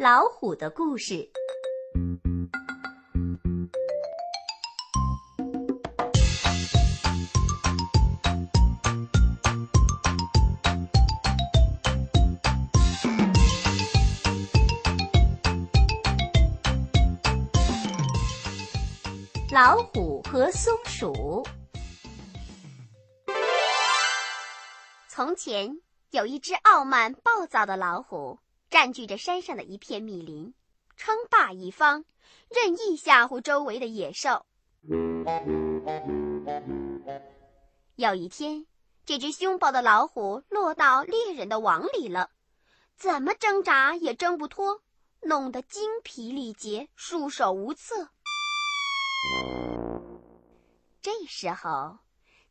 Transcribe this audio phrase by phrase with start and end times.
[0.00, 1.28] 老虎的故事。
[19.50, 21.44] 老虎和松鼠。
[25.08, 25.76] 从前
[26.10, 28.38] 有一只傲慢暴躁的老虎，
[28.70, 30.52] 占据着山上的一片密林，
[30.96, 32.04] 称霸一方，
[32.50, 34.44] 任意吓唬周围的野兽。
[37.96, 38.66] 有一天，
[39.06, 42.30] 这只凶暴的老虎落到猎人的网里了，
[42.94, 44.82] 怎么挣扎也挣不脱，
[45.22, 48.10] 弄得精疲力竭，束手无策。
[51.00, 51.98] 这时候，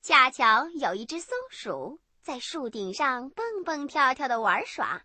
[0.02, 5.04] 恰巧有一只松鼠在树顶上蹦蹦跳跳的玩耍。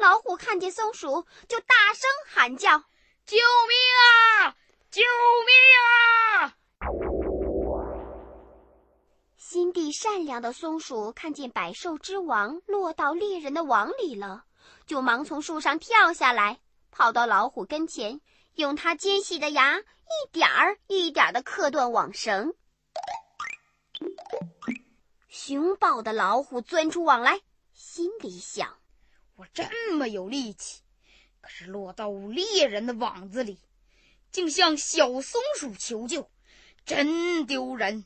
[0.00, 2.78] 老虎看见松鼠，就大声喊叫
[3.26, 4.56] ：“救命啊！
[4.90, 5.02] 救
[5.46, 5.52] 命
[5.84, 6.56] 啊！”
[9.36, 14.44] 心地善良的松鼠看见百兽之王落到猎人的网里了，
[14.86, 18.22] 就忙从树上跳下来，跑到老虎跟前。
[18.54, 22.54] 用它尖细的牙，一点儿一点儿的刻断网绳。
[25.28, 27.40] 凶暴的老虎钻出网来，
[27.74, 28.79] 心里想：
[29.40, 30.82] 我这么有力气，
[31.40, 33.58] 可是落到猎人的网子里，
[34.30, 36.30] 竟向小松鼠求救，
[36.84, 38.04] 真丢人！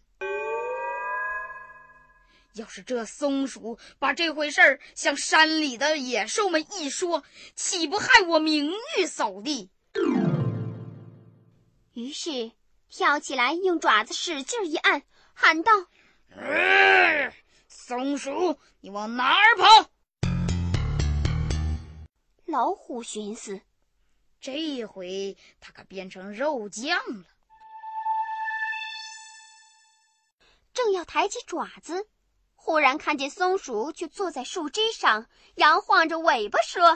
[2.52, 7.24] 要是这松鼠把这回事儿向山里的野兽们一说，
[7.56, 9.72] 岂不害我名誉扫地？
[11.94, 12.52] 于是，
[12.88, 15.72] 跳起来，用爪子使劲一按，喊道
[17.66, 19.90] ：“松鼠，你往哪儿跑？”
[22.54, 23.60] 老虎寻思
[24.40, 27.24] ：“这回它可变成肉酱了。”
[30.72, 32.06] 正要抬起爪子，
[32.54, 36.94] 忽然看见松鼠却坐在树枝上，摇晃着尾巴说：“老